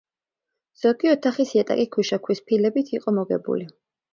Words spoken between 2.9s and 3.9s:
იყო მოგებული.